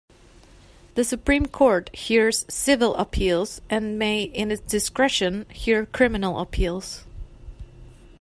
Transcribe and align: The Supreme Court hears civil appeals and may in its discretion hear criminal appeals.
The 0.95 1.03
Supreme 1.03 1.45
Court 1.45 1.95
hears 1.95 2.43
civil 2.49 2.95
appeals 2.95 3.61
and 3.69 3.99
may 3.99 4.23
in 4.23 4.49
its 4.49 4.63
discretion 4.63 5.45
hear 5.51 5.85
criminal 5.85 6.39
appeals. 6.39 7.05